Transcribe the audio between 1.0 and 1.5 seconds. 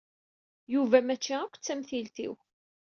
mačči